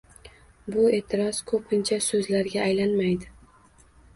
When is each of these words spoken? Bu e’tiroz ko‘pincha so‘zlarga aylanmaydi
Bu 0.75 0.85
e’tiroz 0.99 1.43
ko‘pincha 1.53 2.01
so‘zlarga 2.09 2.65
aylanmaydi 2.71 3.31